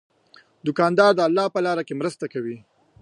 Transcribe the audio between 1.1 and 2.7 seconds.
د الله په لاره کې مرسته کوي.